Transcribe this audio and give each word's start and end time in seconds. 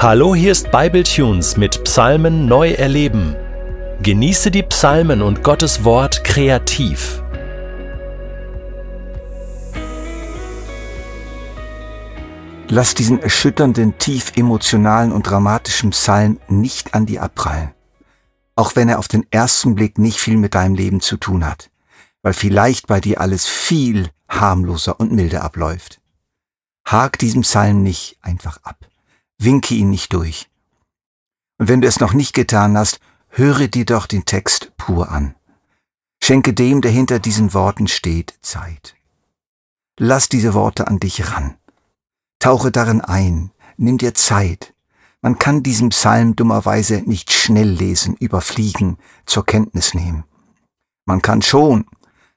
Hallo, 0.00 0.32
hier 0.32 0.52
ist 0.52 0.70
Bibletunes 0.70 1.56
mit 1.56 1.82
Psalmen 1.82 2.46
neu 2.46 2.70
erleben. 2.70 3.34
Genieße 4.00 4.52
die 4.52 4.62
Psalmen 4.62 5.22
und 5.22 5.42
Gottes 5.42 5.82
Wort 5.82 6.22
kreativ. 6.22 7.20
Lass 12.68 12.94
diesen 12.94 13.20
erschütternden, 13.20 13.98
tief 13.98 14.36
emotionalen 14.36 15.10
und 15.10 15.24
dramatischen 15.24 15.90
Psalm 15.90 16.38
nicht 16.46 16.94
an 16.94 17.06
dir 17.06 17.24
abprallen. 17.24 17.72
Auch 18.54 18.76
wenn 18.76 18.88
er 18.88 19.00
auf 19.00 19.08
den 19.08 19.26
ersten 19.32 19.74
Blick 19.74 19.98
nicht 19.98 20.20
viel 20.20 20.36
mit 20.36 20.54
deinem 20.54 20.76
Leben 20.76 21.00
zu 21.00 21.16
tun 21.16 21.44
hat, 21.44 21.72
weil 22.22 22.34
vielleicht 22.34 22.86
bei 22.86 23.00
dir 23.00 23.20
alles 23.20 23.48
viel 23.48 24.10
harmloser 24.28 25.00
und 25.00 25.10
milder 25.10 25.42
abläuft. 25.42 26.00
Hak 26.86 27.18
diesem 27.18 27.42
Psalm 27.42 27.82
nicht 27.82 28.16
einfach 28.22 28.60
ab 28.62 28.76
winke 29.38 29.74
ihn 29.74 29.90
nicht 29.90 30.12
durch. 30.12 30.48
Und 31.58 31.68
wenn 31.68 31.80
du 31.80 31.88
es 31.88 32.00
noch 32.00 32.12
nicht 32.12 32.34
getan 32.34 32.76
hast, 32.76 33.00
höre 33.28 33.68
dir 33.68 33.84
doch 33.84 34.06
den 34.06 34.24
Text 34.24 34.72
pur 34.76 35.10
an. 35.10 35.34
Schenke 36.22 36.52
dem, 36.52 36.80
der 36.80 36.90
hinter 36.90 37.18
diesen 37.18 37.54
Worten 37.54 37.88
steht, 37.88 38.38
Zeit. 38.42 38.96
Lass 39.98 40.28
diese 40.28 40.54
Worte 40.54 40.86
an 40.86 41.00
dich 41.00 41.32
ran. 41.32 41.56
Tauche 42.38 42.70
darin 42.70 43.00
ein, 43.00 43.50
nimm 43.76 43.98
dir 43.98 44.14
Zeit. 44.14 44.74
Man 45.20 45.38
kann 45.38 45.64
diesen 45.64 45.88
Psalm 45.88 46.36
dummerweise 46.36 47.02
nicht 47.04 47.32
schnell 47.32 47.70
lesen, 47.70 48.14
überfliegen, 48.14 48.98
zur 49.26 49.44
Kenntnis 49.44 49.94
nehmen. 49.94 50.24
Man 51.06 51.22
kann 51.22 51.42
schon, 51.42 51.86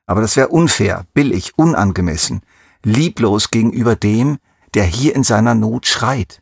aber 0.07 0.21
das 0.21 0.35
wäre 0.35 0.47
unfair, 0.47 1.05
billig, 1.13 1.57
unangemessen, 1.57 2.41
lieblos 2.83 3.51
gegenüber 3.51 3.95
dem, 3.95 4.39
der 4.73 4.85
hier 4.85 5.15
in 5.15 5.23
seiner 5.23 5.53
Not 5.53 5.85
schreit. 5.85 6.40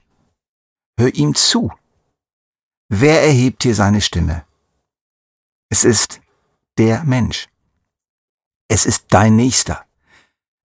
Hör 0.99 1.15
ihm 1.15 1.33
zu. 1.33 1.71
Wer 2.89 3.21
erhebt 3.23 3.63
hier 3.63 3.73
seine 3.73 4.01
Stimme? 4.01 4.43
Es 5.69 5.85
ist 5.85 6.19
der 6.77 7.05
Mensch. 7.05 7.47
Es 8.67 8.85
ist 8.85 9.05
dein 9.07 9.37
Nächster. 9.37 9.85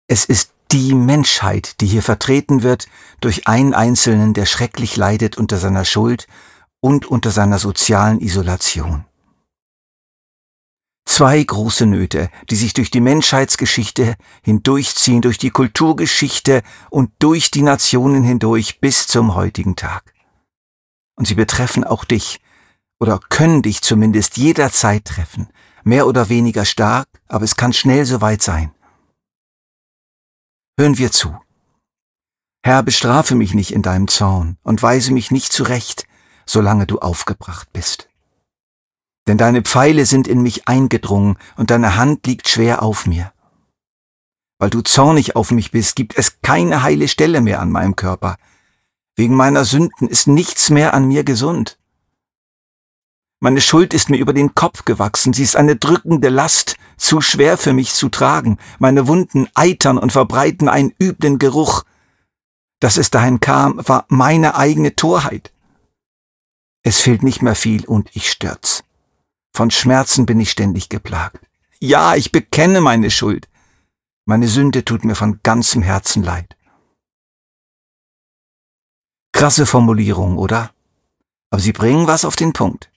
Es 0.08 0.24
ist 0.24 0.50
die 0.72 0.92
Menschheit, 0.92 1.80
die 1.80 1.86
hier 1.86 2.02
vertreten 2.02 2.64
wird 2.64 2.88
durch 3.20 3.46
einen 3.46 3.74
Einzelnen, 3.74 4.34
der 4.34 4.44
schrecklich 4.44 4.96
leidet 4.96 5.38
unter 5.38 5.58
seiner 5.58 5.84
Schuld 5.84 6.26
und 6.80 7.06
unter 7.06 7.30
seiner 7.30 7.60
sozialen 7.60 8.20
Isolation. 8.20 9.04
Zwei 11.04 11.44
große 11.44 11.86
Nöte, 11.86 12.28
die 12.50 12.56
sich 12.56 12.72
durch 12.72 12.90
die 12.90 13.00
Menschheitsgeschichte 13.00 14.16
hindurchziehen, 14.42 15.22
durch 15.22 15.38
die 15.38 15.50
Kulturgeschichte 15.50 16.64
und 16.90 17.12
durch 17.20 17.52
die 17.52 17.62
Nationen 17.62 18.24
hindurch 18.24 18.80
bis 18.80 19.06
zum 19.06 19.36
heutigen 19.36 19.76
Tag 19.76 20.13
und 21.16 21.26
sie 21.26 21.34
betreffen 21.34 21.84
auch 21.84 22.04
dich 22.04 22.40
oder 23.00 23.18
können 23.28 23.62
dich 23.62 23.82
zumindest 23.82 24.36
jederzeit 24.36 25.04
treffen, 25.04 25.48
mehr 25.82 26.06
oder 26.06 26.28
weniger 26.28 26.64
stark, 26.64 27.08
aber 27.28 27.44
es 27.44 27.56
kann 27.56 27.72
schnell 27.72 28.04
soweit 28.04 28.42
sein. 28.42 28.72
Hören 30.78 30.98
wir 30.98 31.12
zu. 31.12 31.38
Herr, 32.64 32.82
bestrafe 32.82 33.34
mich 33.34 33.52
nicht 33.52 33.72
in 33.72 33.82
deinem 33.82 34.08
Zorn 34.08 34.56
und 34.62 34.82
weise 34.82 35.12
mich 35.12 35.30
nicht 35.30 35.52
zurecht, 35.52 36.06
solange 36.46 36.86
du 36.86 36.98
aufgebracht 36.98 37.72
bist. 37.72 38.08
Denn 39.26 39.38
deine 39.38 39.62
Pfeile 39.62 40.06
sind 40.06 40.26
in 40.26 40.42
mich 40.42 40.66
eingedrungen 40.66 41.38
und 41.56 41.70
deine 41.70 41.96
Hand 41.96 42.26
liegt 42.26 42.48
schwer 42.48 42.82
auf 42.82 43.06
mir. 43.06 43.32
Weil 44.58 44.70
du 44.70 44.80
zornig 44.80 45.36
auf 45.36 45.50
mich 45.50 45.72
bist, 45.72 45.96
gibt 45.96 46.16
es 46.16 46.40
keine 46.40 46.82
heile 46.82 47.08
Stelle 47.08 47.40
mehr 47.40 47.60
an 47.60 47.70
meinem 47.70 47.96
Körper, 47.96 48.36
Wegen 49.16 49.36
meiner 49.36 49.64
Sünden 49.64 50.08
ist 50.08 50.26
nichts 50.26 50.70
mehr 50.70 50.94
an 50.94 51.06
mir 51.06 51.24
gesund. 51.24 51.78
Meine 53.40 53.60
Schuld 53.60 53.94
ist 53.94 54.10
mir 54.10 54.16
über 54.16 54.32
den 54.32 54.54
Kopf 54.54 54.84
gewachsen, 54.84 55.32
sie 55.32 55.42
ist 55.42 55.56
eine 55.56 55.76
drückende 55.76 56.30
Last, 56.30 56.76
zu 56.96 57.20
schwer 57.20 57.58
für 57.58 57.72
mich 57.72 57.92
zu 57.92 58.08
tragen. 58.08 58.58
Meine 58.78 59.06
Wunden 59.06 59.48
eitern 59.54 59.98
und 59.98 60.12
verbreiten 60.12 60.68
einen 60.68 60.94
üblen 61.00 61.38
Geruch. 61.38 61.84
Dass 62.80 62.96
es 62.96 63.10
dahin 63.10 63.40
kam, 63.40 63.80
war 63.86 64.06
meine 64.08 64.56
eigene 64.56 64.96
Torheit. 64.96 65.52
Es 66.82 67.00
fehlt 67.00 67.22
nicht 67.22 67.42
mehr 67.42 67.54
viel 67.54 67.84
und 67.84 68.10
ich 68.14 68.30
stürz. 68.30 68.84
Von 69.52 69.70
Schmerzen 69.70 70.26
bin 70.26 70.40
ich 70.40 70.50
ständig 70.50 70.88
geplagt. 70.88 71.40
Ja, 71.80 72.14
ich 72.14 72.32
bekenne 72.32 72.80
meine 72.80 73.10
Schuld. 73.10 73.48
Meine 74.26 74.48
Sünde 74.48 74.84
tut 74.84 75.04
mir 75.04 75.14
von 75.14 75.40
ganzem 75.42 75.82
Herzen 75.82 76.22
leid. 76.22 76.56
Krasse 79.34 79.66
Formulierung, 79.66 80.38
oder? 80.38 80.70
Aber 81.50 81.60
sie 81.60 81.72
bringen 81.72 82.06
was 82.06 82.24
auf 82.24 82.36
den 82.36 82.52
Punkt. 82.52 82.88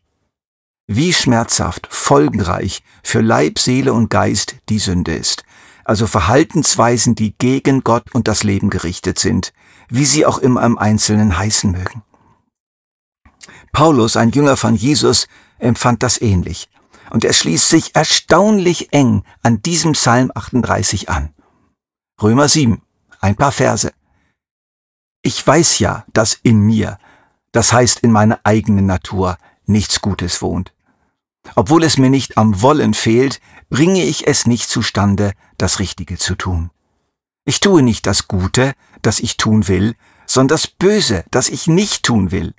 Wie 0.85 1.11
schmerzhaft, 1.11 1.87
folgenreich 1.89 2.83
für 3.03 3.21
Leib, 3.21 3.57
Seele 3.57 3.91
und 3.91 4.11
Geist 4.11 4.55
die 4.69 4.77
Sünde 4.77 5.15
ist. 5.15 5.43
Also 5.83 6.05
Verhaltensweisen, 6.05 7.15
die 7.15 7.33
gegen 7.35 7.83
Gott 7.83 8.13
und 8.13 8.27
das 8.27 8.43
Leben 8.43 8.69
gerichtet 8.69 9.17
sind, 9.17 9.51
wie 9.89 10.05
sie 10.05 10.27
auch 10.27 10.37
immer 10.37 10.63
im 10.63 10.77
Einzelnen 10.77 11.39
heißen 11.39 11.71
mögen. 11.71 12.03
Paulus, 13.71 14.15
ein 14.15 14.29
Jünger 14.29 14.57
von 14.57 14.75
Jesus, 14.75 15.27
empfand 15.57 16.03
das 16.03 16.21
ähnlich. 16.21 16.69
Und 17.09 17.25
er 17.25 17.33
schließt 17.33 17.67
sich 17.67 17.95
erstaunlich 17.95 18.93
eng 18.93 19.23
an 19.41 19.63
diesem 19.63 19.93
Psalm 19.93 20.31
38 20.35 21.09
an. 21.09 21.33
Römer 22.21 22.47
7, 22.47 22.79
ein 23.21 23.35
paar 23.35 23.51
Verse. 23.51 23.91
Ich 25.27 25.45
weiß 25.45 25.79
ja, 25.79 26.05
dass 26.13 26.39
in 26.41 26.61
mir, 26.61 26.99
das 27.51 27.73
heißt 27.73 27.99
in 27.99 28.13
meiner 28.13 28.39
eigenen 28.45 28.85
Natur, 28.85 29.37
nichts 29.65 29.99
Gutes 29.99 30.41
wohnt. 30.41 30.73
Obwohl 31.53 31.83
es 31.83 31.97
mir 31.97 32.09
nicht 32.09 32.37
am 32.37 32.61
Wollen 32.61 32.93
fehlt, 32.93 33.41
bringe 33.69 34.05
ich 34.05 34.25
es 34.25 34.47
nicht 34.47 34.69
zustande, 34.69 35.33
das 35.57 35.79
Richtige 35.79 36.17
zu 36.17 36.35
tun. 36.35 36.71
Ich 37.43 37.59
tue 37.59 37.81
nicht 37.83 38.07
das 38.07 38.29
Gute, 38.29 38.73
das 39.01 39.19
ich 39.19 39.35
tun 39.35 39.67
will, 39.67 39.97
sondern 40.25 40.55
das 40.55 40.67
Böse, 40.67 41.25
das 41.29 41.49
ich 41.49 41.67
nicht 41.67 42.03
tun 42.03 42.31
will. 42.31 42.53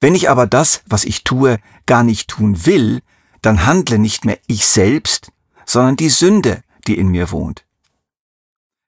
Wenn 0.00 0.14
ich 0.14 0.30
aber 0.30 0.46
das, 0.46 0.84
was 0.86 1.04
ich 1.04 1.22
tue, 1.22 1.58
gar 1.84 2.02
nicht 2.02 2.28
tun 2.28 2.64
will, 2.64 3.02
dann 3.42 3.66
handle 3.66 3.98
nicht 3.98 4.24
mehr 4.24 4.38
ich 4.46 4.66
selbst, 4.66 5.32
sondern 5.66 5.96
die 5.96 6.08
Sünde, 6.08 6.62
die 6.86 6.96
in 6.96 7.08
mir 7.08 7.30
wohnt. 7.30 7.65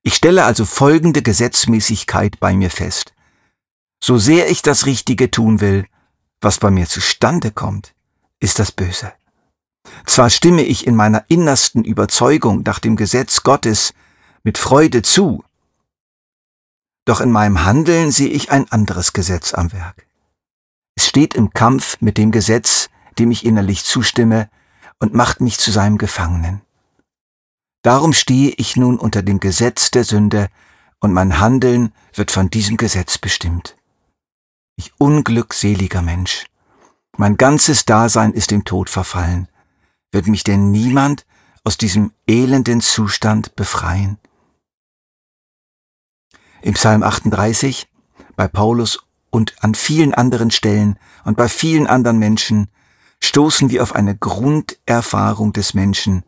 Ich 0.02 0.14
stelle 0.14 0.44
also 0.44 0.64
folgende 0.64 1.22
Gesetzmäßigkeit 1.22 2.40
bei 2.40 2.54
mir 2.54 2.70
fest. 2.70 3.14
So 4.02 4.18
sehr 4.18 4.50
ich 4.50 4.62
das 4.62 4.86
Richtige 4.86 5.30
tun 5.30 5.60
will, 5.60 5.86
was 6.40 6.58
bei 6.58 6.70
mir 6.70 6.86
zustande 6.86 7.50
kommt, 7.50 7.94
ist 8.40 8.58
das 8.58 8.72
Böse. 8.72 9.12
Zwar 10.06 10.30
stimme 10.30 10.62
ich 10.62 10.86
in 10.86 10.94
meiner 10.94 11.24
innersten 11.28 11.84
Überzeugung 11.84 12.62
nach 12.64 12.78
dem 12.78 12.96
Gesetz 12.96 13.42
Gottes 13.42 13.92
mit 14.44 14.58
Freude 14.58 15.02
zu, 15.02 15.42
doch 17.08 17.22
in 17.22 17.32
meinem 17.32 17.64
Handeln 17.64 18.12
sehe 18.12 18.28
ich 18.28 18.50
ein 18.50 18.70
anderes 18.70 19.14
Gesetz 19.14 19.54
am 19.54 19.72
Werk. 19.72 20.06
Es 20.94 21.08
steht 21.08 21.32
im 21.32 21.54
Kampf 21.54 21.96
mit 22.00 22.18
dem 22.18 22.32
Gesetz, 22.32 22.90
dem 23.18 23.30
ich 23.30 23.46
innerlich 23.46 23.82
zustimme, 23.84 24.50
und 24.98 25.14
macht 25.14 25.40
mich 25.40 25.58
zu 25.58 25.70
seinem 25.70 25.96
Gefangenen. 25.96 26.60
Darum 27.88 28.12
stehe 28.12 28.52
ich 28.58 28.76
nun 28.76 28.98
unter 28.98 29.22
dem 29.22 29.40
Gesetz 29.40 29.90
der 29.90 30.04
Sünde, 30.04 30.50
und 31.00 31.14
mein 31.14 31.40
Handeln 31.40 31.94
wird 32.12 32.30
von 32.30 32.50
diesem 32.50 32.76
Gesetz 32.76 33.16
bestimmt. 33.16 33.78
Ich 34.76 34.92
unglückseliger 34.98 36.02
Mensch. 36.02 36.44
Mein 37.16 37.38
ganzes 37.38 37.86
Dasein 37.86 38.34
ist 38.34 38.50
dem 38.50 38.66
Tod 38.66 38.90
verfallen. 38.90 39.48
Wird 40.12 40.26
mich 40.26 40.44
denn 40.44 40.70
niemand 40.70 41.24
aus 41.64 41.78
diesem 41.78 42.12
elenden 42.26 42.82
Zustand 42.82 43.56
befreien? 43.56 44.18
Im 46.60 46.74
Psalm 46.74 47.02
38, 47.02 47.88
bei 48.36 48.48
Paulus 48.48 48.98
und 49.30 49.54
an 49.64 49.74
vielen 49.74 50.12
anderen 50.12 50.50
Stellen 50.50 50.98
und 51.24 51.38
bei 51.38 51.48
vielen 51.48 51.86
anderen 51.86 52.18
Menschen 52.18 52.68
stoßen 53.22 53.70
wir 53.70 53.82
auf 53.82 53.94
eine 53.94 54.14
Grunderfahrung 54.14 55.54
des 55.54 55.72
Menschen, 55.72 56.22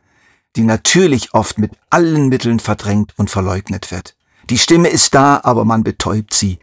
die 0.57 0.63
natürlich 0.63 1.35
oft 1.35 1.59
mit 1.59 1.73
allen 1.91 2.29
Mitteln 2.29 2.61
verdrängt 2.61 3.15
und 3.17 3.31
verleugnet 3.31 3.91
wird. 3.91 4.17
Die 4.49 4.59
Stimme 4.59 4.89
ist 4.89 5.15
da, 5.15 5.41
aber 5.45 5.65
man 5.65 5.85
betäubt 5.85 6.35
sie. 6.35 6.59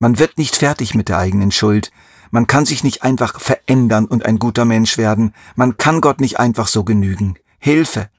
Man 0.00 0.18
wird 0.18 0.38
nicht 0.38 0.56
fertig 0.56 0.94
mit 0.94 1.08
der 1.08 1.18
eigenen 1.18 1.52
Schuld. 1.52 1.92
Man 2.30 2.46
kann 2.46 2.66
sich 2.66 2.82
nicht 2.82 3.02
einfach 3.02 3.38
verändern 3.40 4.06
und 4.06 4.26
ein 4.26 4.38
guter 4.38 4.64
Mensch 4.64 4.98
werden. 4.98 5.34
Man 5.54 5.76
kann 5.76 6.00
Gott 6.00 6.20
nicht 6.20 6.40
einfach 6.40 6.66
so 6.66 6.82
genügen. 6.82 7.36
Hilfe! 7.58 8.10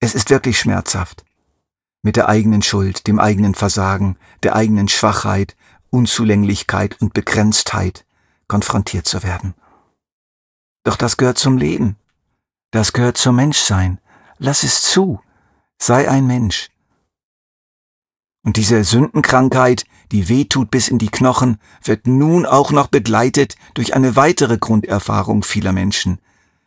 Es 0.00 0.14
ist 0.14 0.30
wirklich 0.30 0.58
schmerzhaft, 0.58 1.24
mit 2.02 2.16
der 2.16 2.28
eigenen 2.28 2.62
Schuld, 2.62 3.06
dem 3.06 3.18
eigenen 3.18 3.54
Versagen, 3.54 4.16
der 4.42 4.56
eigenen 4.56 4.88
Schwachheit, 4.88 5.56
Unzulänglichkeit 5.90 7.00
und 7.00 7.12
Begrenztheit 7.12 8.04
konfrontiert 8.48 9.06
zu 9.06 9.22
werden. 9.22 9.54
Doch 10.84 10.96
das 10.96 11.16
gehört 11.16 11.38
zum 11.38 11.58
Leben. 11.58 11.96
Das 12.70 12.92
gehört 12.92 13.18
zum 13.18 13.36
Menschsein. 13.36 13.98
Lass 14.38 14.62
es 14.62 14.82
zu. 14.82 15.20
Sei 15.78 16.08
ein 16.08 16.26
Mensch. 16.26 16.68
Und 18.42 18.56
diese 18.56 18.84
Sündenkrankheit, 18.84 19.84
die 20.12 20.28
wehtut 20.28 20.70
bis 20.70 20.88
in 20.88 20.98
die 20.98 21.08
Knochen, 21.10 21.58
wird 21.84 22.06
nun 22.06 22.46
auch 22.46 22.70
noch 22.70 22.86
begleitet 22.86 23.56
durch 23.74 23.94
eine 23.94 24.16
weitere 24.16 24.56
Grunderfahrung 24.56 25.42
vieler 25.42 25.72
Menschen, 25.72 26.20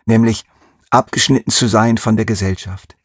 nämlich 0.05 0.43
abgeschnitten 0.91 1.51
zu 1.51 1.67
sein 1.67 1.97
von 1.97 2.15
der 2.15 2.25
Gesellschaft, 2.25 2.95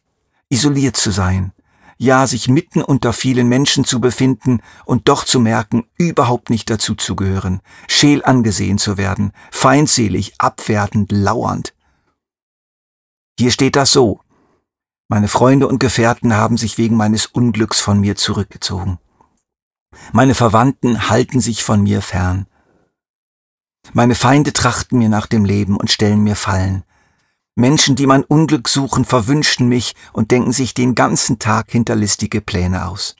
isoliert 0.49 0.97
zu 0.97 1.09
sein, 1.09 1.51
ja 1.97 2.27
sich 2.27 2.47
mitten 2.47 2.83
unter 2.83 3.11
vielen 3.11 3.47
Menschen 3.47 3.85
zu 3.85 3.99
befinden 3.99 4.61
und 4.85 5.07
doch 5.07 5.23
zu 5.25 5.39
merken, 5.39 5.85
überhaupt 5.97 6.51
nicht 6.51 6.69
dazu 6.69 6.93
zu 6.93 7.15
gehören, 7.15 7.61
scheel 7.87 8.23
angesehen 8.23 8.77
zu 8.77 8.97
werden, 8.97 9.31
feindselig, 9.49 10.33
abwertend, 10.37 11.11
lauernd. 11.11 11.73
Hier 13.39 13.51
steht 13.51 13.77
das 13.77 13.93
so. 13.93 14.19
Meine 15.07 15.29
Freunde 15.29 15.69
und 15.69 15.79
Gefährten 15.79 16.33
haben 16.33 16.57
sich 16.57 16.77
wegen 16.77 16.97
meines 16.97 17.25
Unglücks 17.25 17.79
von 17.79 18.01
mir 18.01 18.17
zurückgezogen. 18.17 18.99
Meine 20.11 20.35
Verwandten 20.35 21.09
halten 21.09 21.39
sich 21.39 21.63
von 21.63 21.81
mir 21.81 22.01
fern. 22.01 22.47
Meine 23.93 24.15
Feinde 24.15 24.51
trachten 24.51 24.99
mir 24.99 25.07
nach 25.07 25.25
dem 25.25 25.45
Leben 25.45 25.77
und 25.77 25.89
stellen 25.89 26.19
mir 26.19 26.35
Fallen. 26.35 26.83
Menschen, 27.55 27.95
die 27.95 28.07
mein 28.07 28.25
Unglück 28.25 28.67
suchen, 28.67 29.05
verwünschen 29.05 29.69
mich 29.69 29.95
und 30.11 30.31
denken 30.31 30.51
sich 30.51 30.73
den 30.73 30.93
ganzen 30.93 31.39
Tag 31.39 31.71
hinterlistige 31.71 32.41
Pläne 32.41 32.89
aus. 32.89 33.15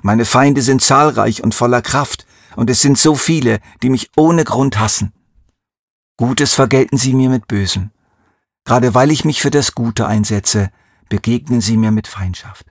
Meine 0.00 0.24
Feinde 0.24 0.62
sind 0.62 0.80
zahlreich 0.80 1.44
und 1.44 1.54
voller 1.54 1.82
Kraft, 1.82 2.26
und 2.56 2.70
es 2.70 2.80
sind 2.80 2.96
so 2.96 3.14
viele, 3.14 3.60
die 3.82 3.90
mich 3.90 4.10
ohne 4.16 4.44
Grund 4.44 4.78
hassen. 4.78 5.12
Gutes 6.16 6.54
vergelten 6.54 6.96
sie 6.96 7.12
mir 7.12 7.28
mit 7.28 7.46
Bösem. 7.46 7.90
Gerade 8.64 8.94
weil 8.94 9.10
ich 9.10 9.24
mich 9.24 9.42
für 9.42 9.50
das 9.50 9.74
Gute 9.74 10.06
einsetze, 10.06 10.70
begegnen 11.08 11.60
sie 11.60 11.76
mir 11.76 11.90
mit 11.90 12.06
Feindschaft. 12.06 12.66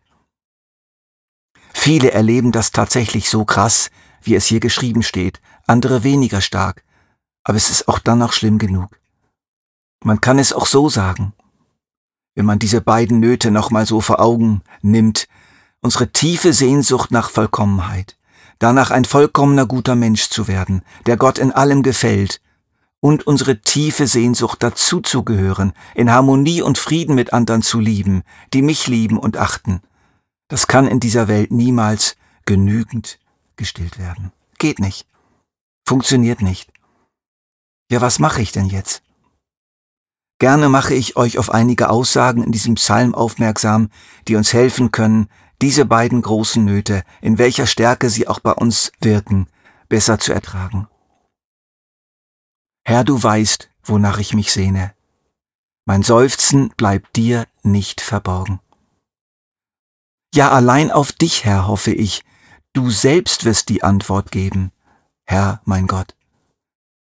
Viele 1.74 2.12
erleben 2.12 2.52
das 2.52 2.72
tatsächlich 2.72 3.30
so 3.30 3.46
krass, 3.46 3.90
wie 4.22 4.36
es 4.36 4.46
hier 4.46 4.60
geschrieben 4.60 5.04
steht, 5.04 5.42
andere 5.68 6.04
weniger 6.04 6.42
stark, 6.42 6.84
aber 7.44 7.58
es 7.58 7.70
ist 7.70 7.88
auch 7.88 8.00
dann 8.00 8.20
noch 8.20 8.34
schlimm 8.34 8.58
genug. 8.58 9.00
Man 10.04 10.22
kann 10.22 10.40
es 10.40 10.54
auch 10.54 10.66
so 10.66 10.90
sagen. 10.90 11.34
Wenn 12.36 12.46
man 12.46 12.60
diese 12.60 12.82
beiden 12.82 13.20
Nöte 13.20 13.52
nochmal 13.52 13.86
so 13.86 14.02
vor 14.02 14.20
Augen 14.20 14.62
nimmt, 14.82 15.28
unsere 15.82 16.12
tiefe 16.12 16.54
Sehnsucht 16.54 17.12
nach 17.12 17.30
Vollkommenheit, 17.30 18.18
danach 18.60 18.92
ein 18.92 19.06
vollkommener 19.06 19.66
guter 19.66 19.96
Mensch 19.96 20.30
zu 20.30 20.48
werden, 20.48 20.84
der 21.06 21.18
Gott 21.18 21.38
in 21.38 21.52
allem 21.52 21.84
gefällt, 21.84 22.42
und 23.02 23.28
unsere 23.28 23.60
tiefe 23.60 24.08
Sehnsucht 24.08 24.64
dazu 24.64 25.02
zu 25.02 25.24
gehören, 25.24 25.74
in 25.96 26.12
Harmonie 26.12 26.62
und 26.62 26.78
Frieden 26.78 27.16
mit 27.16 27.34
anderen 27.34 27.62
zu 27.62 27.80
lieben, 27.80 28.24
die 28.54 28.62
mich 28.62 28.88
lieben 28.88 29.18
und 29.18 29.36
achten, 29.36 29.82
das 30.48 30.68
kann 30.68 30.88
in 30.88 31.00
dieser 31.00 31.28
Welt 31.28 31.52
niemals 31.52 32.18
genügend 32.46 33.20
gestillt 33.56 33.98
werden. 33.98 34.32
Geht 34.58 34.80
nicht. 34.80 35.08
Funktioniert 35.88 36.42
nicht. 36.42 36.70
Ja, 37.90 38.02
was 38.02 38.20
mache 38.20 38.42
ich 38.42 38.52
denn 38.52 38.66
jetzt? 38.66 39.02
Gerne 40.40 40.68
mache 40.70 40.94
ich 40.94 41.16
euch 41.16 41.38
auf 41.38 41.52
einige 41.52 41.90
Aussagen 41.90 42.44
in 42.44 42.52
diesem 42.52 42.76
Psalm 42.76 43.16
aufmerksam, 43.16 43.90
die 44.28 44.36
uns 44.36 44.52
helfen 44.52 44.92
können, 44.92 45.30
diese 45.62 45.86
beiden 45.86 46.22
großen 46.22 46.66
Nöte, 46.66 47.04
in 47.22 47.38
welcher 47.38 47.66
Stärke 47.66 48.10
sie 48.10 48.28
auch 48.28 48.40
bei 48.40 48.52
uns 48.52 48.92
wirken, 49.00 49.48
besser 49.88 50.20
zu 50.20 50.34
ertragen. 50.34 50.88
Herr, 52.84 53.04
du 53.04 53.22
weißt, 53.22 53.70
wonach 53.84 54.18
ich 54.18 54.34
mich 54.34 54.52
sehne. 54.52 54.94
Mein 55.86 56.04
Seufzen 56.04 56.70
bleibt 56.70 57.16
dir 57.16 57.48
nicht 57.64 58.02
verborgen. 58.02 58.60
Ja, 60.34 60.52
allein 60.52 60.92
auf 60.92 61.12
dich, 61.12 61.44
Herr, 61.44 61.68
hoffe 61.68 61.92
ich, 61.92 62.24
du 62.74 62.90
selbst 62.90 63.46
wirst 63.46 63.70
die 63.70 63.84
Antwort 63.84 64.32
geben, 64.32 64.72
Herr, 65.26 65.62
mein 65.66 65.88
Gott. 65.88 66.16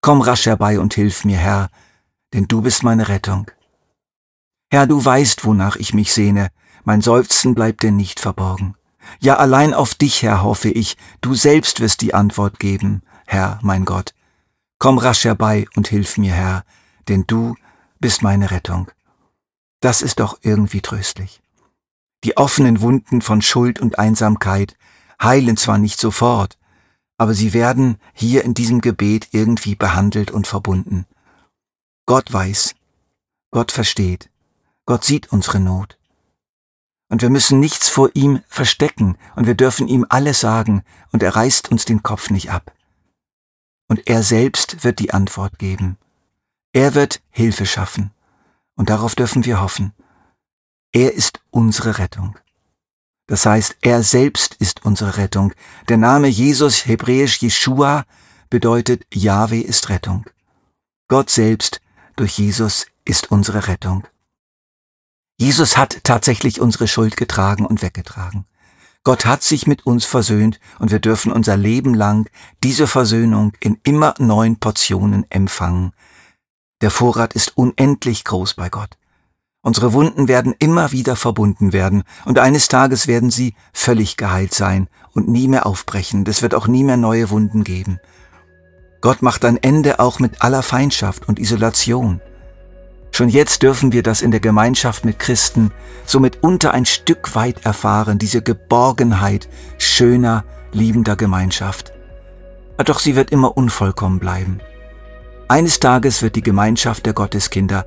Komm 0.00 0.20
rasch 0.20 0.46
herbei 0.46 0.80
und 0.80 0.94
hilf 0.94 1.24
mir, 1.24 1.38
Herr, 1.38 1.70
denn 2.32 2.48
du 2.48 2.62
bist 2.62 2.82
meine 2.82 3.08
Rettung. 3.08 3.50
Herr, 4.70 4.86
du 4.86 5.04
weißt, 5.04 5.44
wonach 5.44 5.76
ich 5.76 5.94
mich 5.94 6.12
sehne, 6.12 6.50
mein 6.84 7.00
Seufzen 7.00 7.54
bleibt 7.54 7.82
dir 7.82 7.92
nicht 7.92 8.18
verborgen. 8.18 8.74
Ja, 9.20 9.36
allein 9.36 9.74
auf 9.74 9.94
dich, 9.94 10.22
Herr, 10.22 10.42
hoffe 10.42 10.70
ich, 10.70 10.96
du 11.20 11.34
selbst 11.34 11.80
wirst 11.80 12.00
die 12.00 12.14
Antwort 12.14 12.58
geben, 12.58 13.02
Herr, 13.26 13.58
mein 13.62 13.84
Gott. 13.84 14.14
Komm 14.82 14.98
rasch 14.98 15.26
herbei 15.26 15.66
und 15.76 15.86
hilf 15.86 16.18
mir, 16.18 16.32
Herr, 16.32 16.64
denn 17.06 17.22
du 17.28 17.54
bist 18.00 18.22
meine 18.22 18.50
Rettung. 18.50 18.90
Das 19.78 20.02
ist 20.02 20.18
doch 20.18 20.40
irgendwie 20.42 20.80
tröstlich. 20.80 21.40
Die 22.24 22.36
offenen 22.36 22.80
Wunden 22.80 23.22
von 23.22 23.42
Schuld 23.42 23.78
und 23.78 24.00
Einsamkeit 24.00 24.76
heilen 25.22 25.56
zwar 25.56 25.78
nicht 25.78 26.00
sofort, 26.00 26.58
aber 27.16 27.32
sie 27.32 27.52
werden 27.52 27.96
hier 28.12 28.42
in 28.42 28.54
diesem 28.54 28.80
Gebet 28.80 29.28
irgendwie 29.30 29.76
behandelt 29.76 30.32
und 30.32 30.48
verbunden. 30.48 31.06
Gott 32.04 32.32
weiß, 32.32 32.74
Gott 33.52 33.70
versteht, 33.70 34.30
Gott 34.84 35.04
sieht 35.04 35.30
unsere 35.30 35.60
Not. 35.60 35.96
Und 37.08 37.22
wir 37.22 37.30
müssen 37.30 37.60
nichts 37.60 37.88
vor 37.88 38.10
ihm 38.14 38.42
verstecken 38.48 39.16
und 39.36 39.46
wir 39.46 39.54
dürfen 39.54 39.86
ihm 39.86 40.04
alles 40.08 40.40
sagen 40.40 40.82
und 41.12 41.22
er 41.22 41.36
reißt 41.36 41.70
uns 41.70 41.84
den 41.84 42.02
Kopf 42.02 42.30
nicht 42.30 42.50
ab. 42.50 42.72
Und 43.92 44.08
er 44.08 44.22
selbst 44.22 44.84
wird 44.84 45.00
die 45.00 45.12
Antwort 45.12 45.58
geben. 45.58 45.98
Er 46.72 46.94
wird 46.94 47.20
Hilfe 47.28 47.66
schaffen 47.66 48.10
und 48.74 48.88
darauf 48.88 49.14
dürfen 49.14 49.44
wir 49.44 49.60
hoffen. 49.60 49.92
Er 50.92 51.12
ist 51.12 51.40
unsere 51.50 51.98
Rettung. 51.98 52.38
Das 53.26 53.44
heißt, 53.44 53.76
er 53.82 54.02
selbst 54.02 54.54
ist 54.54 54.86
unsere 54.86 55.18
Rettung. 55.18 55.52
Der 55.90 55.98
Name 55.98 56.28
Jesus, 56.28 56.86
hebräisch 56.86 57.42
Jeshua, 57.42 58.06
bedeutet 58.48 59.04
Yahweh 59.12 59.60
ist 59.60 59.90
Rettung. 59.90 60.24
Gott 61.08 61.28
selbst 61.28 61.82
durch 62.16 62.38
Jesus 62.38 62.86
ist 63.04 63.30
unsere 63.30 63.68
Rettung. 63.68 64.08
Jesus 65.36 65.76
hat 65.76 66.02
tatsächlich 66.02 66.62
unsere 66.62 66.88
Schuld 66.88 67.18
getragen 67.18 67.66
und 67.66 67.82
weggetragen. 67.82 68.46
Gott 69.04 69.26
hat 69.26 69.42
sich 69.42 69.66
mit 69.66 69.84
uns 69.84 70.04
versöhnt 70.04 70.60
und 70.78 70.92
wir 70.92 71.00
dürfen 71.00 71.32
unser 71.32 71.56
Leben 71.56 71.92
lang 71.94 72.30
diese 72.62 72.86
Versöhnung 72.86 73.52
in 73.58 73.78
immer 73.82 74.14
neuen 74.18 74.60
Portionen 74.60 75.26
empfangen. 75.28 75.92
Der 76.82 76.90
Vorrat 76.90 77.32
ist 77.34 77.56
unendlich 77.56 78.24
groß 78.24 78.54
bei 78.54 78.68
Gott. 78.68 78.96
Unsere 79.60 79.92
Wunden 79.92 80.28
werden 80.28 80.54
immer 80.58 80.92
wieder 80.92 81.16
verbunden 81.16 81.72
werden 81.72 82.04
und 82.24 82.38
eines 82.38 82.68
Tages 82.68 83.06
werden 83.06 83.30
sie 83.30 83.54
völlig 83.72 84.16
geheilt 84.16 84.54
sein 84.54 84.88
und 85.12 85.28
nie 85.28 85.48
mehr 85.48 85.66
aufbrechen. 85.66 86.24
Es 86.26 86.42
wird 86.42 86.54
auch 86.54 86.68
nie 86.68 86.84
mehr 86.84 86.96
neue 86.96 87.30
Wunden 87.30 87.64
geben. 87.64 88.00
Gott 89.00 89.22
macht 89.22 89.44
ein 89.44 89.56
Ende 89.56 89.98
auch 89.98 90.20
mit 90.20 90.42
aller 90.42 90.62
Feindschaft 90.62 91.28
und 91.28 91.40
Isolation. 91.40 92.20
Schon 93.14 93.28
jetzt 93.28 93.62
dürfen 93.62 93.92
wir 93.92 94.02
das 94.02 94.22
in 94.22 94.30
der 94.30 94.40
Gemeinschaft 94.40 95.04
mit 95.04 95.18
Christen 95.18 95.70
somit 96.06 96.42
unter 96.42 96.72
ein 96.72 96.86
Stück 96.86 97.34
weit 97.34 97.64
erfahren, 97.66 98.18
diese 98.18 98.40
Geborgenheit 98.40 99.48
schöner, 99.76 100.44
liebender 100.72 101.14
Gemeinschaft. 101.14 101.92
Doch 102.78 102.98
sie 102.98 103.14
wird 103.14 103.30
immer 103.30 103.56
unvollkommen 103.56 104.18
bleiben. 104.18 104.60
Eines 105.46 105.78
Tages 105.78 106.22
wird 106.22 106.36
die 106.36 106.42
Gemeinschaft 106.42 107.04
der 107.04 107.12
Gotteskinder 107.12 107.86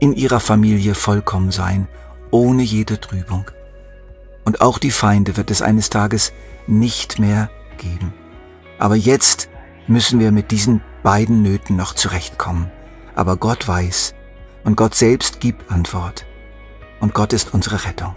in 0.00 0.14
ihrer 0.14 0.40
Familie 0.40 0.94
vollkommen 0.94 1.52
sein, 1.52 1.86
ohne 2.30 2.62
jede 2.62 2.98
Trübung. 2.98 3.50
Und 4.44 4.62
auch 4.62 4.78
die 4.78 4.90
Feinde 4.90 5.36
wird 5.36 5.50
es 5.50 5.60
eines 5.60 5.90
Tages 5.90 6.32
nicht 6.66 7.18
mehr 7.18 7.50
geben. 7.76 8.14
Aber 8.78 8.96
jetzt 8.96 9.50
müssen 9.86 10.18
wir 10.18 10.32
mit 10.32 10.50
diesen 10.50 10.80
beiden 11.02 11.42
Nöten 11.42 11.76
noch 11.76 11.94
zurechtkommen. 11.94 12.70
Aber 13.14 13.36
Gott 13.36 13.68
weiß 13.68 14.14
und 14.64 14.76
Gott 14.76 14.94
selbst 14.94 15.40
gibt 15.40 15.70
Antwort. 15.70 16.24
Und 17.00 17.14
Gott 17.14 17.32
ist 17.32 17.52
unsere 17.52 17.84
Rettung. 17.84 18.14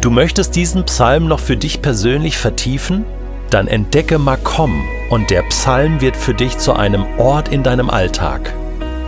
Du 0.00 0.10
möchtest 0.10 0.56
diesen 0.56 0.84
Psalm 0.84 1.26
noch 1.26 1.40
für 1.40 1.56
dich 1.56 1.82
persönlich 1.82 2.38
vertiefen? 2.38 3.04
Dann 3.50 3.66
entdecke 3.66 4.18
Makom 4.18 4.84
und 5.10 5.30
der 5.30 5.42
Psalm 5.44 6.00
wird 6.00 6.16
für 6.16 6.34
dich 6.34 6.56
zu 6.58 6.72
einem 6.72 7.04
Ort 7.18 7.48
in 7.48 7.62
deinem 7.62 7.90
Alltag. 7.90 8.54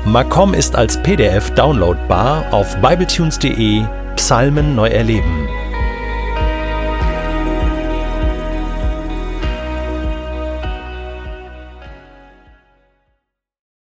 Macom 0.05 0.55
ist 0.55 0.75
als 0.75 1.01
PDF 1.03 1.51
downloadbar 1.55 2.53
auf 2.53 2.77
bibletunes.de 2.81 3.85
Psalmen 4.21 4.75
neu 4.75 4.87
erleben. 4.87 5.60